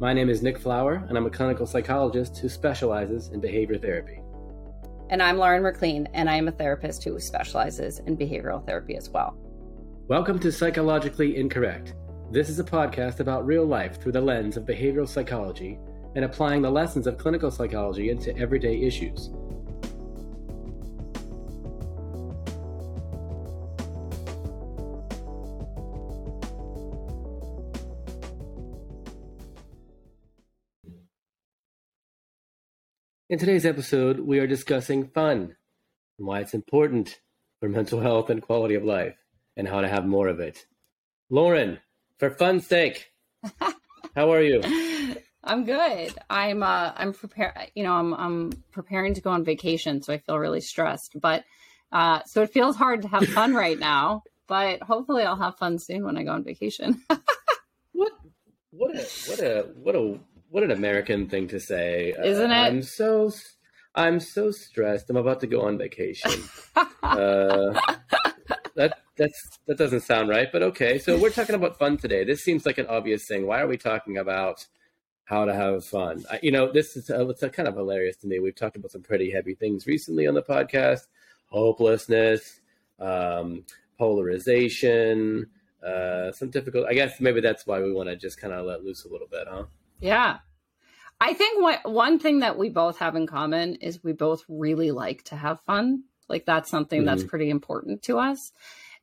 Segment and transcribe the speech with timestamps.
[0.00, 4.20] My name is Nick Flower, and I'm a clinical psychologist who specializes in behavior therapy.
[5.10, 9.10] And I'm Lauren McLean, and I am a therapist who specializes in behavioral therapy as
[9.10, 9.36] well.
[10.06, 11.94] Welcome to Psychologically Incorrect.
[12.30, 15.80] This is a podcast about real life through the lens of behavioral psychology
[16.14, 19.30] and applying the lessons of clinical psychology into everyday issues.
[33.30, 35.54] In today's episode, we are discussing fun
[36.18, 37.20] and why it's important
[37.60, 39.18] for mental health and quality of life
[39.54, 40.64] and how to have more of it.
[41.28, 41.78] Lauren,
[42.16, 43.12] for fun's sake,
[44.16, 44.62] how are you?
[45.44, 46.14] I'm good.
[46.30, 50.18] I'm uh I'm prepared you know, I'm I'm preparing to go on vacation, so I
[50.20, 51.20] feel really stressed.
[51.20, 51.44] But
[51.92, 55.78] uh so it feels hard to have fun right now, but hopefully I'll have fun
[55.78, 57.02] soon when I go on vacation.
[57.92, 58.12] what
[58.70, 60.18] what a what a what a
[60.50, 62.58] what an American thing to say, isn't uh, it?
[62.58, 63.30] I'm so
[63.94, 65.10] I'm so stressed.
[65.10, 66.30] I'm about to go on vacation.
[67.02, 67.80] uh,
[68.76, 70.98] that that's that doesn't sound right, but okay.
[70.98, 72.24] So we're talking about fun today.
[72.24, 73.46] This seems like an obvious thing.
[73.46, 74.66] Why are we talking about
[75.24, 76.24] how to have fun?
[76.30, 78.38] I, you know, this is uh, it's kind of hilarious to me.
[78.38, 81.06] We've talked about some pretty heavy things recently on the podcast:
[81.50, 82.60] hopelessness,
[83.00, 83.64] um,
[83.98, 85.48] polarization,
[85.84, 86.86] uh, some difficult.
[86.88, 89.28] I guess maybe that's why we want to just kind of let loose a little
[89.28, 89.64] bit, huh?
[90.00, 90.38] Yeah.
[91.20, 94.92] I think what one thing that we both have in common is we both really
[94.92, 96.04] like to have fun.
[96.28, 97.06] Like that's something mm-hmm.
[97.06, 98.52] that's pretty important to us.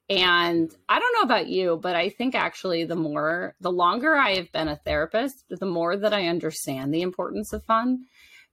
[0.07, 4.35] And I don't know about you, but I think actually the more, the longer I
[4.35, 8.05] have been a therapist, the more that I understand the importance of fun.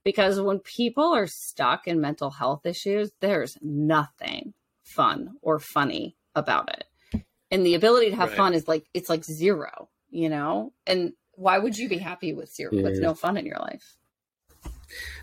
[0.03, 6.69] Because when people are stuck in mental health issues, there's nothing fun or funny about
[6.69, 7.23] it.
[7.51, 8.37] And the ability to have right.
[8.37, 10.73] fun is like, it's like zero, you know?
[10.85, 12.83] And why would you be happy with zero, yeah.
[12.83, 13.95] with no fun in your life?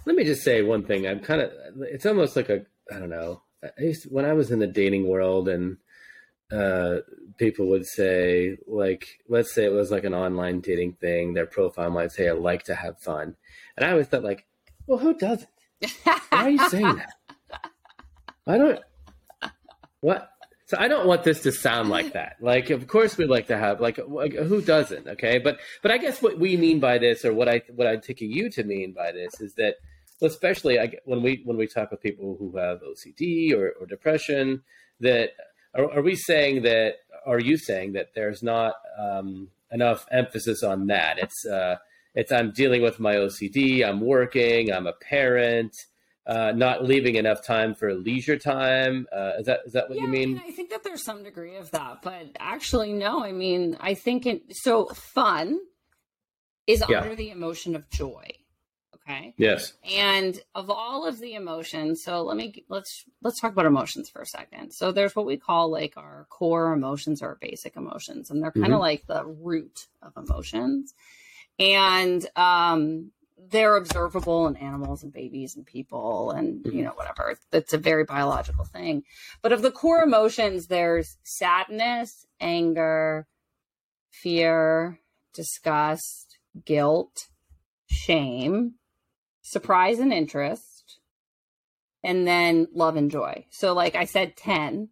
[0.04, 1.06] Let me just say one thing.
[1.06, 3.42] I'm kind of, it's almost like a, I don't know.
[3.62, 5.76] I used to, when I was in the dating world and
[6.50, 6.98] uh,
[7.36, 11.90] people would say, like, let's say it was like an online dating thing, their profile
[11.90, 13.36] might say, I like to have fun.
[13.76, 14.46] And I always thought, like,
[14.86, 15.48] well, who doesn't?
[16.04, 17.14] Why are you saying that?
[18.46, 18.80] I don't,
[20.00, 20.30] what?
[20.70, 22.36] So I don't want this to sound like that.
[22.40, 25.08] Like, of course, we'd like to have like, who doesn't?
[25.08, 27.96] Okay, but but I guess what we mean by this, or what I what I
[27.96, 29.74] take you to mean by this, is that
[30.22, 34.62] especially I, when we when we talk with people who have OCD or, or depression,
[35.00, 35.30] that
[35.74, 36.98] are, are, we saying that?
[37.26, 41.18] Are you saying that there's not um, enough emphasis on that?
[41.18, 41.78] It's uh,
[42.14, 43.84] it's I'm dealing with my OCD.
[43.84, 44.72] I'm working.
[44.72, 45.74] I'm a parent
[46.26, 49.06] uh, not leaving enough time for leisure time.
[49.12, 50.38] Uh, is that is that what yeah, you mean?
[50.38, 50.42] I, mean?
[50.46, 53.24] I think that there's some degree of that, but actually, no.
[53.24, 54.86] I mean, I think it, so.
[54.86, 55.58] Fun
[56.66, 57.00] is yeah.
[57.00, 58.24] under the emotion of joy.
[58.94, 59.34] Okay.
[59.38, 59.72] Yes.
[59.90, 64.22] And of all of the emotions, so let me let's let's talk about emotions for
[64.22, 64.72] a second.
[64.72, 68.66] So there's what we call like our core emotions or basic emotions, and they're kind
[68.66, 68.80] of mm-hmm.
[68.80, 70.94] like the root of emotions.
[71.58, 73.10] And um,
[73.48, 76.82] they're observable in animals and babies and people and you mm-hmm.
[76.82, 77.36] know whatever.
[77.52, 79.04] It's a very biological thing.
[79.42, 83.26] But of the core emotions there's sadness anger
[84.10, 85.00] fear
[85.32, 87.28] disgust guilt
[87.86, 88.74] shame
[89.42, 90.98] surprise and interest
[92.02, 93.46] and then love and joy.
[93.50, 94.88] So like i said 10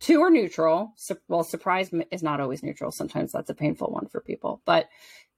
[0.00, 0.92] two are neutral.
[1.28, 2.90] Well surprise is not always neutral.
[2.90, 4.60] Sometimes that's a painful one for people.
[4.66, 4.88] But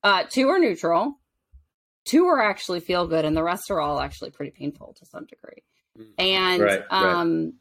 [0.02, 1.18] uh, two are neutral
[2.06, 5.26] two are actually feel good and the rest are all actually pretty painful to some
[5.26, 5.62] degree
[5.98, 6.06] mm.
[6.18, 7.52] and right, um right.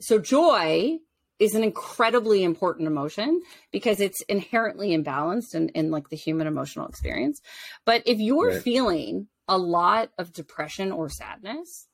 [0.00, 0.96] so joy
[1.38, 6.88] is an incredibly important emotion because it's inherently imbalanced in, in like the human emotional
[6.88, 7.40] experience
[7.84, 8.62] but if you're right.
[8.62, 11.86] feeling a lot of depression or sadness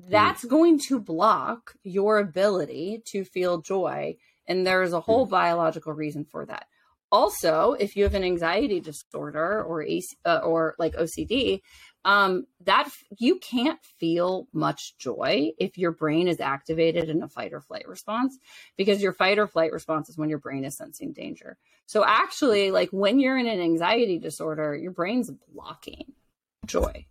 [0.00, 0.10] mm.
[0.10, 0.48] that's mm.
[0.48, 4.16] going to block your ability to feel joy
[4.46, 5.30] and there's a whole mm.
[5.30, 6.66] biological reason for that
[7.16, 11.62] also if you have an anxiety disorder or AC, uh, or like ocd
[12.04, 17.52] um, that you can't feel much joy if your brain is activated in a fight
[17.52, 18.38] or flight response
[18.76, 21.58] because your fight or flight response is when your brain is sensing danger.
[21.86, 26.12] So actually like when you're in an anxiety disorder your brain's blocking
[26.66, 27.06] joy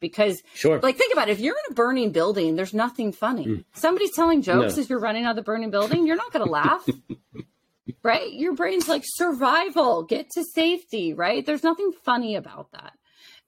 [0.00, 0.80] because sure.
[0.80, 1.32] like think about it.
[1.32, 3.46] If you're in a burning building there's nothing funny.
[3.46, 3.64] Mm.
[3.74, 4.82] somebody's telling jokes no.
[4.82, 6.86] as you're running out of the burning building you're not going to laugh
[8.02, 8.32] right?
[8.32, 11.44] Your brain's like survival, get to safety, right?
[11.44, 12.92] There's nothing funny about that.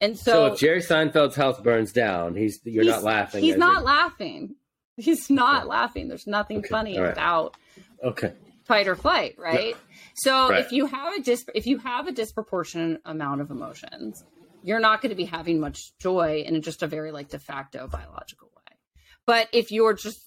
[0.00, 3.42] And so, so if Jerry Seinfeld's house burns down, he's you're he's, not laughing.
[3.42, 3.82] He's not you're...
[3.82, 4.54] laughing.
[4.96, 5.69] He's not okay.
[5.69, 6.08] laughing.
[6.08, 6.69] There's nothing okay.
[6.69, 7.12] funny right.
[7.12, 7.56] about
[8.02, 8.32] okay
[8.70, 9.70] fight or flight, right?
[9.70, 9.96] Yeah.
[10.14, 10.64] So Right.
[10.64, 14.22] if you have a dis- if you have a disproportionate amount of emotions,
[14.62, 17.88] you're not going to be having much joy in just a very like de facto
[17.88, 18.76] biological way.
[19.26, 20.20] But if you're just,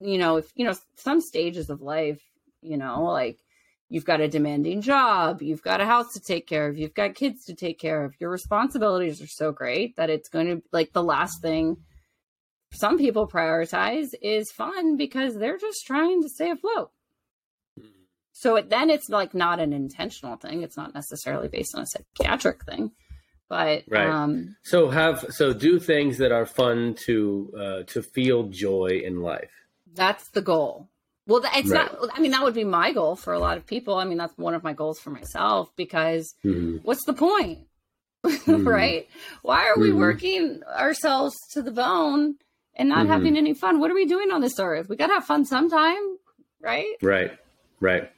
[0.00, 2.20] you know, if you know some stages of life,
[2.60, 3.38] you know, like
[3.88, 7.14] you've got a demanding job, you've got a house to take care of, you've got
[7.14, 10.92] kids to take care of, your responsibilities are so great that it's going to like
[10.92, 11.78] the last thing
[12.72, 16.90] some people prioritize is fun because they're just trying to stay afloat.
[18.32, 20.62] So it, then it's like not an intentional thing.
[20.62, 22.92] It's not necessarily based on a psychiatric thing,
[23.48, 24.08] but Right.
[24.10, 29.22] um, So have so do things that are fun to uh, to feel joy in
[29.22, 29.50] life.
[29.94, 30.88] that's the goal.
[31.28, 31.92] Well, it's Right.
[31.92, 32.10] not.
[32.14, 33.94] I mean, that would be my goal for a lot of people.
[33.96, 36.80] I mean, that's one of my goals for myself because Mhm.
[36.82, 37.68] what's the point,
[38.24, 38.66] Mhm.
[38.66, 39.06] right?
[39.42, 39.96] Why are we Mhm.
[39.98, 42.36] working ourselves to the bone
[42.74, 43.10] and not Mhm.
[43.10, 43.78] having any fun?
[43.78, 44.88] What are we doing on this earth?
[44.88, 46.16] We got to have fun sometime,
[46.60, 46.94] right?
[47.02, 47.38] Right,
[47.80, 48.10] right.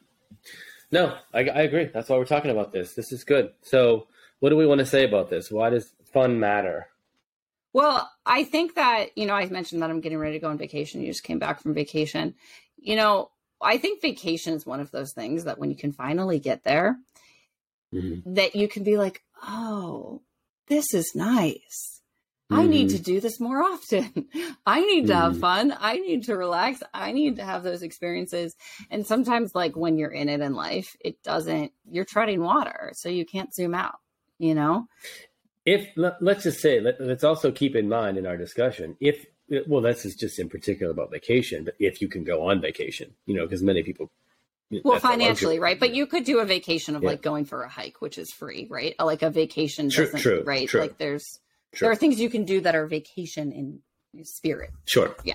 [0.92, 1.86] No, I, I agree.
[1.92, 2.94] That's why we're talking about this.
[2.94, 3.52] This is good.
[3.62, 4.06] So,
[4.38, 5.50] what do we want to say about this?
[5.50, 6.86] Why does fun matter?
[7.72, 10.58] Well, I think that, you know, I mentioned that I'm getting ready to go on
[10.58, 11.00] vacation.
[11.02, 12.34] You just came back from vacation.
[12.82, 13.30] You know,
[13.60, 16.96] I think vacation is one of those things that when you can finally get there,
[17.92, 18.22] Mhm.
[18.34, 20.22] that you can be like, oh,
[20.68, 22.00] this is nice.
[22.52, 22.96] I need Mhm.
[22.96, 24.28] to do this more often.
[24.66, 25.40] I need to have Mhm.
[25.40, 25.74] fun.
[25.78, 26.82] I need to relax.
[26.92, 28.56] I need to have those experiences.
[28.90, 32.90] And sometimes, like when you're in it in life, it doesn't, you're treading water.
[32.94, 33.98] So you can't zoom out,
[34.38, 34.88] you know?
[35.64, 39.26] If let, let's just say, let, let's also keep in mind in our discussion, if
[39.66, 43.12] well, this is just in particular about vacation, but if you can go on vacation,
[43.26, 44.10] you know, because many people,
[44.70, 45.10] Well, that's a luxury.
[45.24, 45.78] financially, right?
[45.80, 47.10] But you could do a vacation of Yeah.
[47.10, 48.94] like going for a hike, which is free, right?
[48.98, 50.68] Like a vacation True, doesn't, true, right?
[50.68, 50.80] true.
[50.80, 51.40] Like there's
[51.74, 51.86] Sure.
[51.86, 53.82] there are things you can do that are vacation in
[54.24, 54.70] spirit.
[54.86, 55.14] Sure.
[55.24, 55.34] Yeah.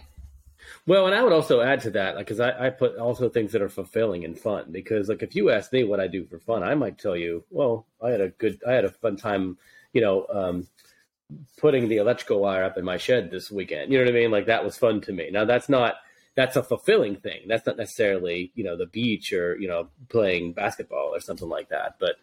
[0.87, 3.51] Well, and I would also add to that, like, because I, I put also things
[3.53, 4.71] that are fulfilling and fun.
[4.71, 7.43] Because, like, if you ask me what I do for fun, I might tell you,
[7.49, 9.57] well, I had a good, I had a fun time,
[9.93, 10.67] you know, um,
[11.57, 13.91] putting the electrical wire up in my shed this weekend.
[13.91, 14.31] You know what I mean?
[14.31, 15.29] Like, that was fun to me.
[15.31, 15.95] Now, that's not,
[16.35, 17.41] that's a fulfilling thing.
[17.47, 21.69] That's not necessarily, you know, the beach or, you know, playing basketball or something like
[21.69, 21.95] that.
[21.99, 22.15] But,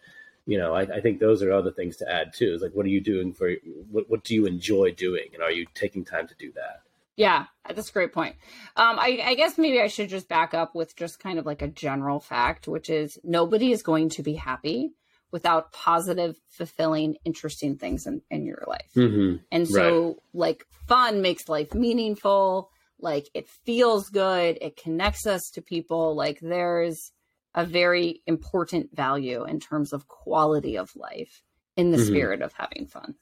[0.47, 2.53] you know, I, I think those are other things to add too.
[2.55, 3.53] Is like, what are you doing for,
[3.91, 5.31] what, what do you enjoy doing?
[5.35, 6.83] And are you taking time to do that?
[7.17, 8.37] Yeah, that's a great point.
[8.75, 11.61] Um, I, I guess maybe I should just back up with just kind of like
[11.61, 14.93] a general fact, which is nobody is going to be happy
[15.33, 18.91] without positive, fulfilling, interesting things in, in your life.
[18.95, 19.39] Mm-hmm.
[19.51, 22.71] And so, like, fun makes life meaningful.
[23.01, 24.59] Like, it feels good.
[24.61, 26.15] It connects us to people.
[26.15, 27.11] Like, there's
[27.55, 31.43] a very important value in terms of quality of life
[31.77, 32.07] in the Mhm.
[32.07, 33.15] spirit of having fun.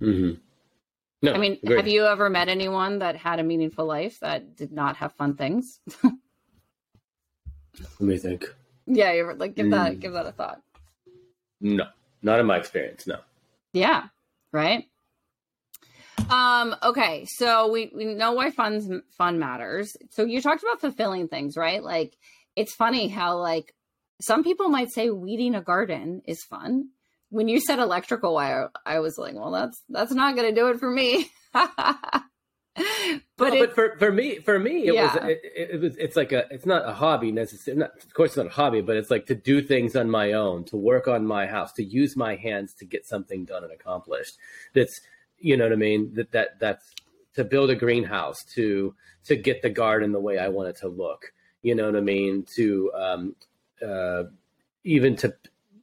[0.00, 0.40] Mm-hmm.
[1.22, 1.76] No, I mean, agreed.
[1.76, 5.34] have you ever met anyone that had a meaningful life that did not have fun
[5.34, 5.80] things?
[7.80, 8.44] Let me think.
[8.86, 10.00] yeah, like give that Mm.
[10.00, 10.62] give that a thought.
[11.60, 11.84] No,
[12.22, 13.06] not in my experience.
[13.06, 13.18] No.
[13.72, 14.04] Yeah,
[14.52, 14.84] right.
[16.30, 16.74] Um.
[16.82, 19.96] Okay, so we we know why fun fun matters.
[20.10, 21.82] So you talked about fulfilling things, right?
[21.82, 22.16] Like
[22.56, 23.74] it's funny how like
[24.20, 26.88] some people might say weeding a garden is fun.
[27.28, 30.68] When you said electrical wire, I was like, well, that's that's not going to do
[30.68, 31.30] it for me.
[32.76, 35.14] but But, but for, for me, for me, it Yeah.
[35.14, 37.80] was it, it, it was it's like a it's not a hobby necessarily.
[37.80, 40.32] Not, of course, it's not a hobby, but it's like to do things on my
[40.32, 43.72] own, to work on my house, to use my hands to get something done and
[43.72, 44.36] accomplished.
[44.74, 45.00] That's
[45.38, 46.14] you know what I mean.
[46.14, 46.94] That that that's
[47.34, 50.88] to build a greenhouse, to to get the garden the way I want it to
[50.88, 51.32] look.
[51.62, 52.46] You know what I mean.
[52.56, 53.36] To um,
[53.86, 54.24] uh,
[54.84, 55.34] even to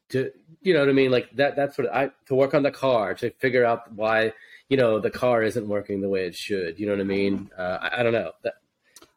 [0.09, 0.31] to
[0.62, 1.12] you know what I mean.
[1.12, 1.55] Like that.
[1.55, 4.33] That's what I to work on the car to figure out why
[4.73, 6.79] you know the car isn't working the way it should.
[6.79, 7.51] You know what I mean?
[7.55, 8.31] Uh, I, I don't know.
[8.43, 8.55] That,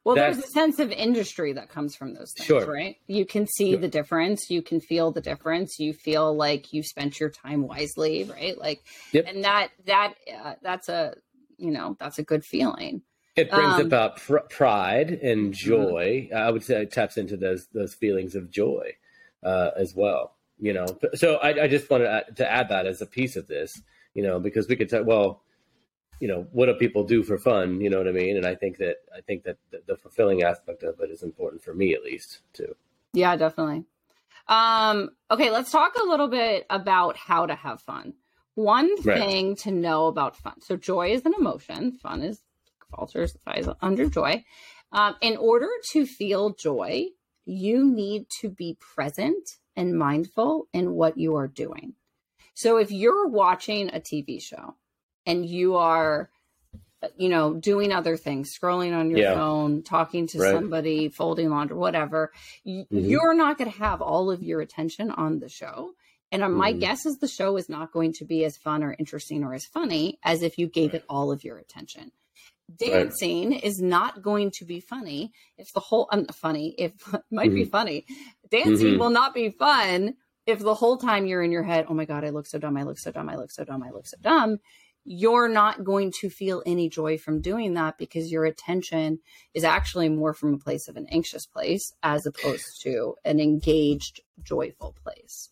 [0.04, 2.66] Well, there's a sense of industry that comes from those things, Sure.
[2.70, 2.96] right?
[3.06, 3.80] You can see Sure.
[3.80, 4.50] the difference.
[4.50, 5.78] You can feel the difference.
[5.78, 8.56] You feel like you spent your time wisely, right?
[8.66, 8.80] Like,
[9.12, 9.25] Yep.
[9.28, 10.10] and that that
[10.44, 11.14] uh, that's a
[11.56, 13.00] you know that's a good feeling.
[13.34, 16.28] it brings Um, about pr- pride and joy.
[16.34, 18.96] I would say it taps into those those feelings of joy
[19.42, 20.34] uh, as well.
[20.58, 23.36] You know, so I, I just wanted to add- to add that as a piece
[23.36, 23.70] of this.
[24.14, 25.42] You know, because we could say, well,
[26.20, 27.80] you know, what do people do for fun?
[27.80, 28.37] You know what I mean?
[28.37, 31.62] And I think that I think that the, the fulfilling aspect of it is important
[31.62, 32.75] for me, at least, too.
[33.12, 33.85] Yeah, definitely.
[34.49, 38.14] Um, okay, let's talk a little bit about how to have fun.
[38.54, 39.18] One Right.
[39.18, 40.61] thing to know about fun.
[40.61, 41.92] So joy is an emotion.
[41.92, 42.40] Fun is
[42.90, 44.44] falters lies under joy.
[44.92, 47.06] Um, in order to feel joy,
[47.44, 51.94] you need to be present and mindful in what you are doing.
[52.54, 54.76] So if you're watching a TV show
[55.26, 56.30] and you are
[57.16, 59.35] you know, doing other things, scrolling on your Yeah.
[59.35, 60.50] phone, talking to Right.
[60.50, 62.33] somebody, folding laundry, whatever,
[62.66, 62.87] Mhm.
[62.90, 65.92] you're not going to have all of your attention on the show.
[66.33, 66.80] And uh, my Mhm.
[66.80, 69.66] guess is the show is not going to be as fun or interesting or as
[69.66, 72.11] funny as if you gave it all of your attention.
[72.75, 77.54] Dancing is not going to be funny if the whole um, funny if it might
[77.54, 78.06] be funny.
[78.50, 78.99] Dancing Mhm.
[78.99, 80.16] will not be fun
[80.47, 82.76] if the whole time you're in your head, oh my god, I look so dumb,
[82.76, 84.59] I look so dumb, I look so dumb, I look so dumb.
[85.06, 89.20] You're not going to feel any joy from doing that because your attention
[89.54, 94.20] is actually more from a place of an anxious place as opposed to an engaged,
[94.42, 95.50] joyful place.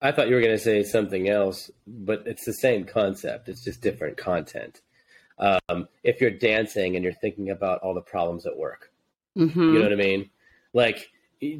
[0.00, 3.48] I thought you were going to say something else, but it's the same concept.
[3.48, 4.82] It's just different content.
[5.38, 8.90] Um, if you're dancing and you're thinking about all the problems at work,
[9.36, 9.60] Mm-hmm.
[9.60, 10.28] you know what I mean?
[10.74, 11.08] Like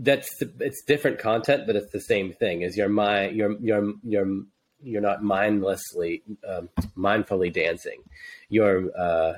[0.00, 2.62] that's it's different content, but it's the same thing.
[2.62, 4.42] Is your mind your your you're
[4.82, 8.02] you're not mindlessly um, mindfully dancing.
[8.48, 9.34] You're uh,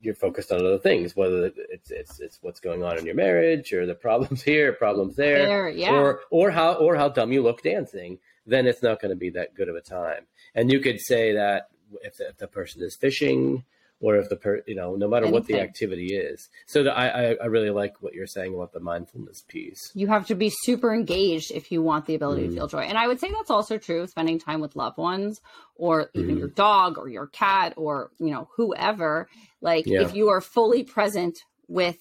[0.00, 3.72] you're focused on other things, whether it's it's it's what's going on in your marriage
[3.72, 5.92] or the problems here, problems there, There, yeah.
[5.92, 8.18] or or how or how dumb you look dancing.
[8.46, 10.26] Then it's not going to be that good of a time.
[10.54, 11.68] And you could say that
[12.02, 13.64] if the, if the person is fishing
[14.02, 16.50] or if the per you know no matter what the activity is.
[16.66, 19.90] So the, I I- really like what you're saying about the mindfulness piece.
[19.94, 22.48] you have to be super engaged if you want the ability Mhm.
[22.50, 22.80] to feel joy.
[22.80, 25.40] And I would say that's also true spending time with loved ones
[25.76, 26.38] or even Mhm.
[26.40, 29.28] your dog or your cat or, you know, whoever.
[29.60, 30.02] Like Yeah.
[30.02, 31.96] if you are fully present with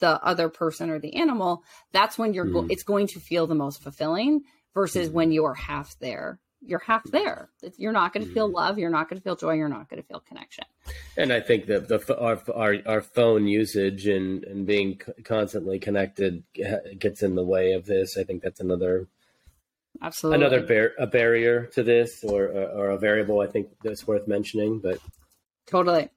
[0.00, 2.70] the other person or the animal, that's when you're go- Mhm.
[2.72, 4.42] it's going to feel the most fulfilling
[4.74, 5.12] versus Mhm.
[5.12, 6.38] when you are half there.
[6.66, 7.48] You're half there.
[7.76, 8.54] You're not going to feel Mhm.
[8.54, 8.78] love.
[8.78, 9.54] You're not going to feel joy.
[9.54, 10.64] You're not going to feel connection.
[11.16, 16.42] And I think that the our our, our phone usage and and being constantly connected
[16.64, 18.16] uh, gets in the way of this.
[18.18, 19.06] I think that's another
[20.02, 20.44] Absolutely.
[20.44, 24.26] another bar- a barrier to this or, or or a variable I think that's worth
[24.28, 24.80] mentioning.
[24.80, 24.98] But
[25.66, 26.10] Totally.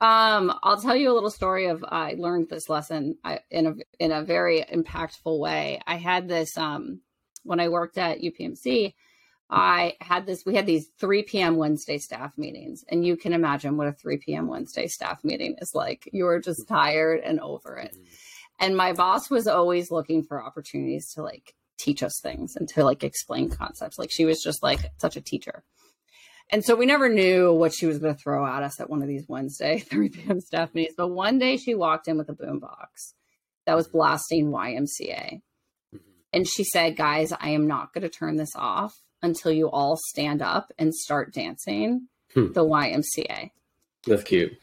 [0.00, 3.74] Um, I'll tell you a little story of I learned this lesson I, in a
[3.98, 5.80] in a very impactful way.
[5.86, 7.00] I had this um,
[7.42, 8.94] when I worked at UPMC.
[9.50, 10.44] I had this.
[10.44, 11.56] We had these 3 p.m.
[11.56, 14.46] Wednesday staff meetings, and you can imagine what a 3 p.m.
[14.46, 16.08] Wednesday staff meeting is like.
[16.12, 16.74] You are just mm-hmm.
[16.74, 17.94] tired and over it.
[17.94, 18.04] Mm-hmm.
[18.60, 22.84] And my boss was always looking for opportunities to like teach us things and to
[22.84, 23.98] like explain concepts.
[23.98, 25.62] Like she was just like such a teacher.
[26.50, 29.02] And so we never knew what she was going to throw at us at one
[29.02, 30.40] of these Wednesday 3 p.m.
[30.40, 30.94] staff meetings.
[30.96, 33.14] But one day she walked in with a boombox
[33.64, 33.98] that was mm-hmm.
[33.98, 35.40] blasting YMCA.
[36.34, 39.96] And she said, Guys, I am not going to turn this off until you all
[39.96, 42.52] stand up and start dancing Hmm.
[42.52, 43.50] the YMCA.
[44.06, 44.56] that's cute.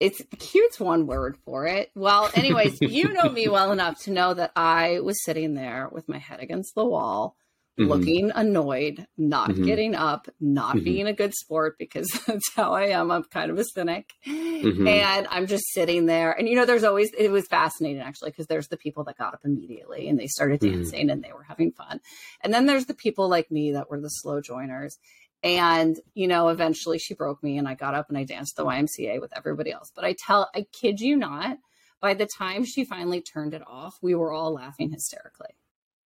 [0.00, 1.90] It's cute's one word for it.
[1.94, 6.08] Well, anyways, you know me well enough to know that I was sitting there with
[6.08, 7.36] my head against the wall,
[7.78, 7.88] Mhm.
[7.88, 9.64] looking annoyed, not Mhm.
[9.64, 10.84] getting up, not Mhm.
[10.84, 13.10] being a good sport because that's how I am.
[13.10, 14.12] I'm kind of a cynic.
[14.26, 14.86] Mhm.
[14.88, 16.32] And I'm just sitting there.
[16.32, 19.34] And, you know, there's always, it was fascinating actually, because there's the people that got
[19.34, 20.72] up immediately and they started Mhm.
[20.72, 22.00] dancing and they were having fun.
[22.42, 24.96] And then there's the people like me that were the slow joiners.
[25.42, 28.64] And, you know, eventually she broke me and I got up and I danced the
[28.64, 29.90] YMCA with everybody else.
[29.94, 31.58] But I tell, I kid you not,
[32.00, 35.56] by the time she finally turned it off, we were all laughing hysterically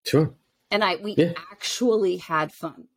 [0.07, 0.33] Sure.
[0.71, 1.33] And I we Yeah.
[1.53, 2.89] actually had fun.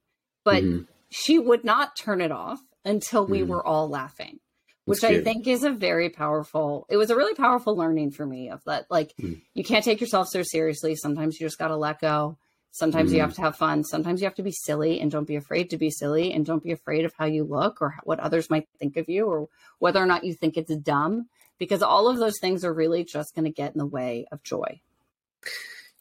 [0.43, 0.87] But Mhm.
[1.09, 3.47] she would not turn it off until we Mhm.
[3.47, 4.39] were all laughing,
[4.85, 6.85] which I think is a very powerful.
[6.89, 8.89] It was a really powerful learning for me of that.
[8.89, 9.41] Like Mm.
[9.53, 10.95] you can't take yourself so seriously.
[10.95, 12.37] Sometimes you just got to let go.
[12.73, 13.83] Sometimes you have to have fun.
[13.83, 16.63] Sometimes you have to be silly and don't be afraid to be silly and don't
[16.63, 19.49] be afraid of how you look or what others might think of you or
[19.79, 21.27] whether or not you think it's dumb
[21.59, 24.41] because all of those things are really just going to get in the way of
[24.41, 24.79] joy.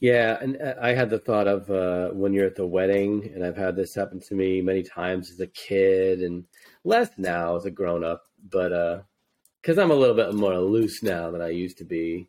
[0.01, 3.45] Yeah, and uh, I had the thought of uh, when you're at the wedding, and
[3.45, 6.45] I've had this happen to me many times as a kid, and
[6.85, 9.05] less now as a grown up, but
[9.61, 12.29] because I'm a little bit more loose now than I used to be,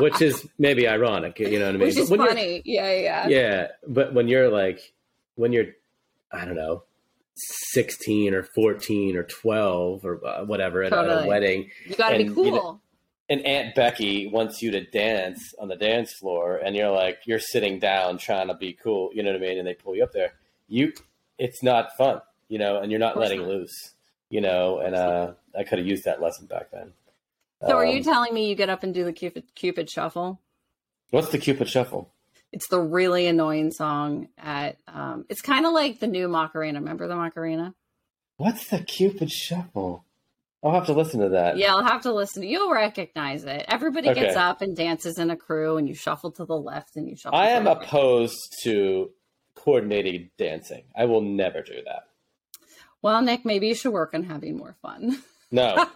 [0.00, 1.80] which is maybe ironic, you know what I mean?
[1.86, 2.62] Which is funny.
[2.64, 3.28] Yeah, yeah.
[3.28, 4.80] Yeah, but when you're like,
[5.36, 5.66] when you're,
[6.32, 6.82] I don't know,
[7.36, 12.18] 16 or 14 or 12 or uh, whatever at, at a wedding, You got to
[12.18, 12.44] be cool.
[12.46, 12.80] you know,
[13.28, 17.38] and Aunt Becky wants you to dance on the dance floor, and you're like, you're
[17.38, 19.58] sitting down trying to be cool, you know what I mean?
[19.58, 20.32] And they pull you up there.
[20.68, 20.92] You,
[21.38, 23.48] it's not fun, you know, and you're not letting not.
[23.48, 23.94] loose,
[24.30, 24.78] you know.
[24.78, 26.92] And uh, I could have used that lesson back then.
[27.66, 30.40] So are you Um, telling me you get up and do the Cupid, Cupid Shuffle?
[31.10, 32.10] what's the Cupid Shuffle?
[32.52, 36.78] It's the really annoying song at um it's kind of like the new Macarena.
[36.80, 37.74] Remember the Macarena?
[38.36, 40.04] What's the Cupid Shuffle?
[40.62, 41.56] I'll have to listen to that.
[41.56, 42.42] Yeah, I'll have to listen.
[42.42, 43.64] You'll recognize it.
[43.68, 47.08] Everybody gets up and dances in a crew and you shuffle to the left and
[47.08, 47.76] you shuffle I to am right.
[47.76, 49.10] opposed to
[49.54, 50.82] coordinated dancing.
[50.96, 52.08] I will never do that.
[53.02, 55.22] Well, Nick, maybe you should work on having more fun.
[55.52, 55.76] No,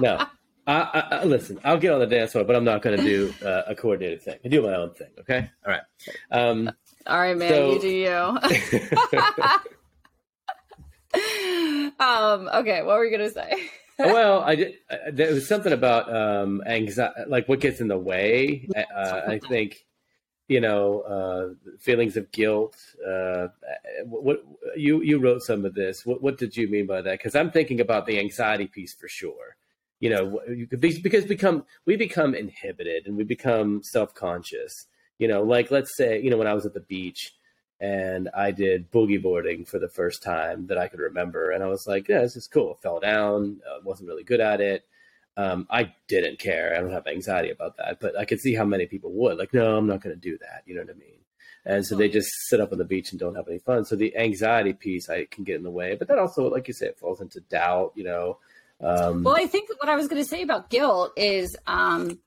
[0.00, 0.26] no.
[0.66, 3.04] I, I, I, listen, I'll get on the dance floor, but I'm not going to
[3.04, 4.38] do uh, a coordinated thing.
[4.44, 5.08] I do my own thing.
[5.20, 5.48] Okay.
[5.64, 5.82] All right.
[6.30, 6.70] Um,
[7.06, 7.50] All right, man.
[7.50, 7.72] So...
[7.72, 8.10] You do you.
[12.00, 12.82] um, okay.
[12.82, 13.70] What were you going to say?
[13.98, 14.74] Well, I did.
[14.90, 18.68] Uh, there was something about um, anxiety, like what gets in the way.
[18.76, 19.86] Uh, I think
[20.48, 22.76] you know, uh, feelings of guilt.
[23.06, 23.48] Uh,
[24.04, 24.44] what
[24.76, 26.06] you you wrote some of this.
[26.06, 27.18] What what did you mean by that?
[27.18, 29.56] Because I'm thinking about the anxiety piece for sure.
[29.98, 34.86] You know, because become we become inhibited and we become self conscious.
[35.18, 37.32] You know, like let's say you know when I was at the beach
[37.80, 41.68] and I did boogie boarding for the first time that I could remember, and I
[41.68, 42.76] was like, yeah, this is cool.
[42.78, 44.86] I fell down, uh, wasn't really good at it
[45.36, 46.74] um, I didn't care.
[46.74, 49.36] I don't have anxiety about that, but I could see how many people would.
[49.36, 50.62] Like, no, I'm not going to do that.
[50.64, 51.18] You know what I mean?
[51.66, 53.84] And so they just sit up on the beach and don't have any fun.
[53.84, 55.96] So the anxiety piece, I can get in the way.
[55.96, 57.92] But that also, like you said, it falls into doubt.
[57.96, 58.38] You know.
[58.80, 62.20] Um, well, I think what I was going to say about guilt is um,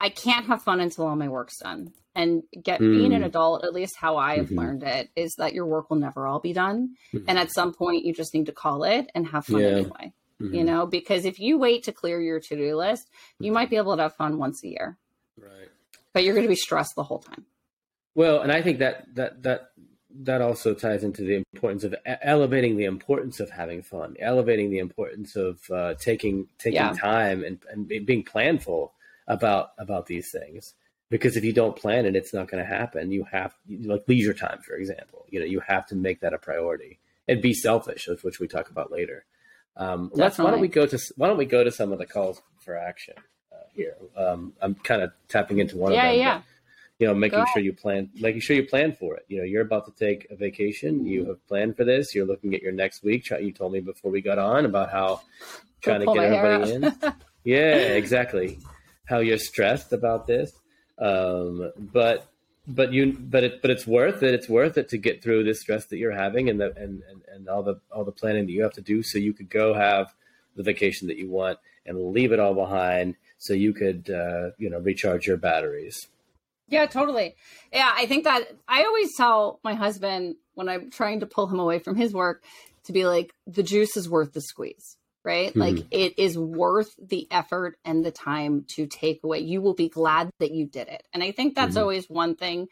[0.00, 1.92] I can't have fun until all my work's done.
[2.16, 2.96] And get mm.
[2.96, 3.26] being an hmm.
[3.26, 4.58] adult, at least how I have mm-hmm.
[4.58, 6.94] learned it, is that your work will never all be done.
[7.12, 7.24] Mm-hmm.
[7.26, 9.66] And at some point, you just need to call it and have fun yeah.
[9.66, 10.54] anyway mm-hmm.
[10.54, 13.08] you know, because if you wait to clear your to do list,
[13.38, 14.98] you might be able to have fun once a year.
[15.38, 15.68] Right.
[16.12, 17.44] But you're going to be stressed the whole time.
[18.14, 19.70] Well, and I think that that that
[20.22, 24.78] that also ties into the importance of elevating the importance of having fun, elevating the
[24.78, 26.92] importance of uh, taking taking yeah.
[26.92, 28.90] time and, and being planful
[29.26, 30.74] about about these things.
[31.10, 33.12] Because if you don't plan it, it's not going to happen.
[33.12, 35.26] You have like leisure time, for example.
[35.28, 38.70] You know, you have to make that a priority and be selfish, which we talk
[38.70, 39.24] about later.
[39.76, 42.06] Um, let's why don't we go to why don't we go to some of the
[42.06, 43.14] calls for action
[43.52, 43.96] uh, here?
[44.16, 46.18] Um, I'm kind of tapping into one yeah, of them.
[46.20, 46.42] Yeah, yeah.
[47.00, 49.24] You know, making sure you plan, making sure you plan for it.
[49.28, 51.04] You know, you're about to take a vacation.
[51.04, 52.14] You have planned for this.
[52.14, 53.28] You're looking at your next week.
[53.30, 55.20] You told me before we got on about how
[55.80, 57.14] trying to get everybody in.
[57.44, 58.58] yeah, exactly.
[59.06, 60.52] How you're stressed about this,
[60.98, 62.26] um, but
[62.66, 64.34] but you but it but it's worth it.
[64.34, 67.22] It's worth it to get through this stress that you're having and the and, and
[67.32, 69.74] and all the all the planning that you have to do so you could go
[69.74, 70.14] have
[70.56, 74.70] the vacation that you want and leave it all behind so you could uh, you
[74.70, 76.08] know recharge your batteries.
[76.68, 77.36] Yeah totally.
[77.72, 81.60] Yeah i think that i always tell my husband when i'm trying to pull him
[81.60, 82.42] away from his work
[82.84, 85.50] to be like the juice is worth the squeeze right?
[85.50, 85.60] Mm-hmm.
[85.60, 89.40] Like it is worth the effort and the time to take away.
[89.40, 91.02] You will be glad that you did it.
[91.12, 91.80] And I think that's mm-hmm.
[91.80, 92.68] always one thing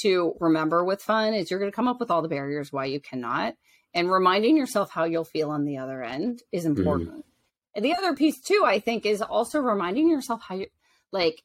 [0.00, 2.86] to remember with fun is you're going to come up with all the barriers why
[2.86, 3.54] you cannot
[3.94, 6.78] and reminding yourself how you'll feel on the other end is mm-hmm.
[6.78, 7.10] important.
[7.10, 7.20] Mm-hmm.
[7.74, 10.66] And the other piece too I think is also reminding yourself how you
[11.12, 11.42] like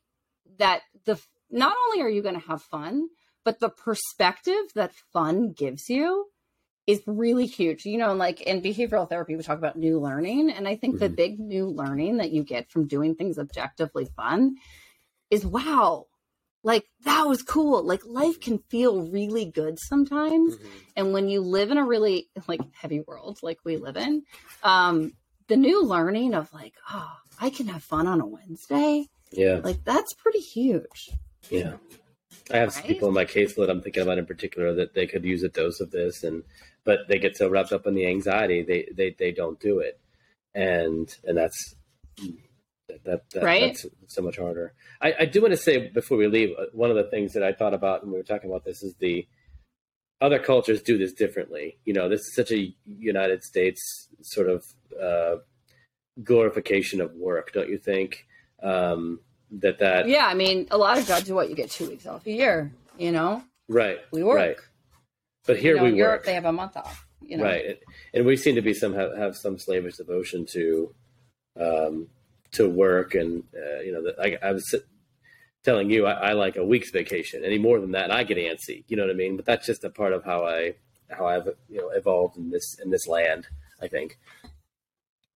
[0.57, 3.07] that the not only are you going to have fun,
[3.45, 6.27] but the perspective that fun gives you
[6.87, 7.85] is really huge.
[7.85, 10.49] You know, like in behavioral therapy, we talk about new learning.
[10.49, 11.03] And I think mm-hmm.
[11.03, 14.55] the big new learning that you get from doing things objectively fun
[15.29, 16.05] is wow,
[16.63, 17.83] like that was cool.
[17.83, 20.55] Like life can feel really good sometimes.
[20.55, 20.67] Mm-hmm.
[20.95, 24.23] And when you live in a really like heavy world like we live in,
[24.63, 25.11] um,
[25.47, 29.07] the new learning of like, oh, I can have fun on a Wednesday.
[29.31, 29.59] Yeah.
[29.61, 31.09] Like that's pretty huge.
[31.49, 31.73] Yeah.
[32.51, 32.85] I have right?
[32.85, 35.79] people in my caseload I'm thinking about in particular that they could use a dose
[35.79, 36.43] of this and
[36.83, 39.99] but they get so wrapped up in the anxiety they they, they don't do it
[40.53, 41.75] and and that's
[43.03, 43.61] that, that right?
[43.61, 46.89] that's so much harder I, I do want to say before we leave uh, one
[46.89, 49.27] of the things that i thought about when we were talking about this is the
[50.19, 54.65] other cultures do this differently you know this is such a united states sort of
[55.01, 55.35] uh,
[56.23, 58.25] glorification of work don't you think
[58.63, 59.19] um,
[59.51, 62.05] that that yeah i mean a lot of jobs do what you get two weeks
[62.05, 64.57] off a year you know right we work right
[65.47, 66.25] but here you know, we Europe, work.
[66.25, 67.07] They have a month off.
[67.21, 67.45] You know?
[67.45, 67.79] Right,
[68.13, 70.93] and we seem to be some have, have some slavish devotion to
[71.59, 72.07] um,
[72.51, 74.75] to work, and uh, you know, the, I, I, was
[75.63, 77.43] telling you I, I, like a week's vacation.
[77.43, 78.83] Any more than that, I get antsy.
[78.87, 79.35] You know what I mean?
[79.35, 80.75] But that's just a part of how I
[81.09, 83.47] how I've you know evolved in this in this land.
[83.81, 84.19] I think.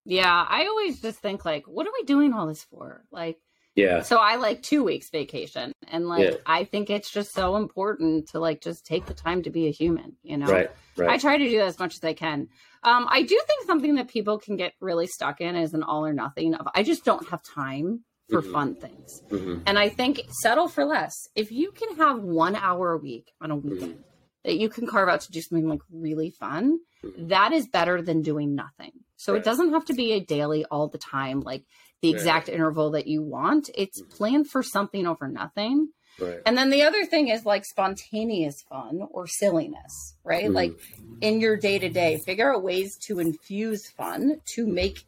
[0.03, 3.03] Yeah, I always just think like, what are we doing all this for?
[3.11, 3.39] Like,
[3.75, 4.01] yeah.
[4.01, 5.71] So I like two weeks vacation.
[5.87, 6.37] And like yeah.
[6.45, 9.71] I think it's just so important to like just take the time to be a
[9.71, 10.47] human, you know?
[10.47, 10.69] Right.
[10.97, 11.09] Right.
[11.09, 12.49] I try to do that as much as I can.
[12.83, 16.05] Um, I do think something that people can get really stuck in is an all
[16.05, 18.51] or nothing of I just don't have time for mm-hmm.
[18.51, 19.21] fun things.
[19.29, 19.63] Mm-hmm.
[19.65, 21.13] And I think settle for less.
[21.35, 24.01] If you can have one hour a week on a weekend mm-hmm.
[24.43, 27.27] that you can carve out to do something like really fun, mm-hmm.
[27.27, 28.91] that is better than doing nothing.
[29.15, 29.39] So right.
[29.39, 31.41] it doesn't have to be a daily all the time.
[31.41, 31.63] Like
[32.01, 33.69] the exact interval that you want.
[33.75, 34.11] It's mm-hmm.
[34.11, 35.89] planned for something over nothing.
[36.19, 36.39] Right.
[36.45, 40.45] And then the other thing is like spontaneous fun or silliness, right?
[40.45, 40.53] Mhm.
[40.53, 40.73] Like
[41.21, 45.05] in your day to day, figure out ways to infuse fun to make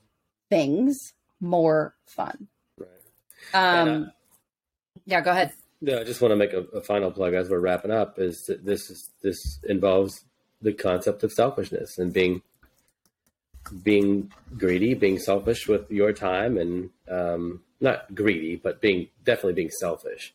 [0.49, 2.47] things more fun.
[2.77, 2.89] Right.
[3.53, 4.10] Um, And, uh,
[5.06, 5.53] yeah, go ahead.
[5.82, 8.17] Yeah, I just want to make a, a final plug as we're wrapping up.
[8.17, 10.23] Is that this is this involves
[10.62, 12.41] the concept of selfishness and being
[13.84, 19.69] being greedy, being selfish with your time, and um, not greedy, but being definitely being
[19.69, 20.34] selfish,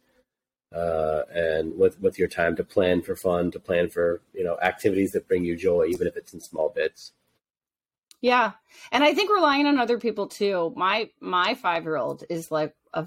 [0.75, 4.59] uh, and with with your time to plan for fun, to plan for you know
[4.61, 7.13] activities that bring you joy, even if it's in small bits.
[8.21, 8.53] Yeah.
[8.91, 10.73] And I think relying on other people too.
[10.77, 13.07] My my 5-year-old is like a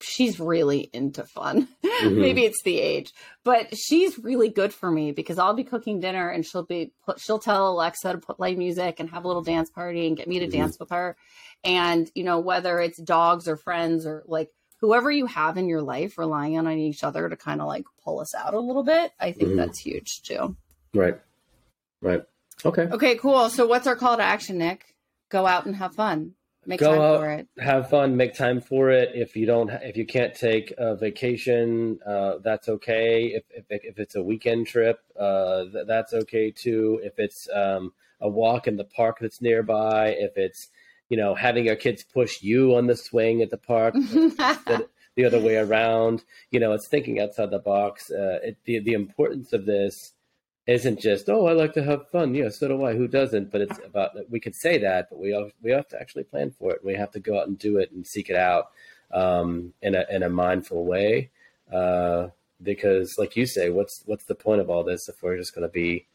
[0.00, 1.68] she's really into fun.
[1.96, 2.18] Mhm.
[2.20, 6.28] Maybe it's the age, but she's really good for me because I'll be cooking dinner
[6.28, 10.06] and she'll be she'll tell Alexa to play music and have a little dance party
[10.06, 10.50] and get me to Mhm.
[10.52, 11.16] dance with her.
[11.64, 14.50] And you know whether it's dogs or friends or like
[14.82, 18.20] whoever you have in your life relying on each other to kind of like pull
[18.20, 19.56] us out a little bit, I think Mhm.
[19.56, 20.54] that's huge too.
[20.92, 21.18] Right.
[22.02, 22.22] Right.
[22.62, 22.82] Okay.
[22.82, 23.48] Okay, cool.
[23.48, 24.94] So what's our call to action, Nick?
[25.30, 26.34] Go out and have fun.
[26.66, 27.20] Make Go time out.
[27.20, 27.48] for it.
[27.58, 31.98] have fun make time for it if you don't if you can't take a vacation
[32.04, 37.00] uh, that's okay if, if, if it's a weekend trip uh, th- that's okay too
[37.04, 40.68] if it's um, a walk in the park that's nearby if it's
[41.08, 45.24] you know having your kids push you on the swing at the park the, the
[45.24, 49.52] other way around you know it's thinking outside the box uh, it, the, the importance
[49.52, 50.12] of this
[50.66, 53.60] isn't just oh I like to have fun yeah so do I who doesn't but
[53.60, 56.72] it's about we could say that but we have, we have to actually plan for
[56.72, 58.70] it we have to go out and do it and seek it out
[59.12, 61.30] um, in a in a mindful way
[61.72, 62.28] uh,
[62.62, 65.66] because like you say what's what's the point of all this if we're just going
[65.66, 66.06] to be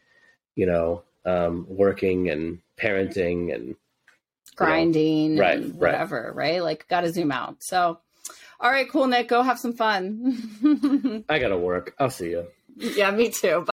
[0.54, 3.76] you know um, working and parenting and
[4.56, 6.62] grinding Right, and whatever, right?
[6.62, 7.62] Like got to zoom out.
[7.62, 8.00] So,
[8.60, 9.28] all right, cool, Nick.
[9.28, 11.24] Go have some fun.
[11.28, 13.66] I gotta work I'll see you yeah, me too.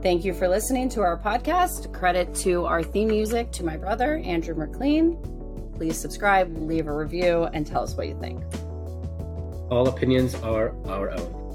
[0.00, 1.92] Thank you for listening to our podcast.
[1.92, 5.18] Credit to our theme music to my brother, Andrew McLean.
[5.74, 8.42] Please subscribe, leave a review, and tell us what you think.
[9.70, 11.47] all opinions are our own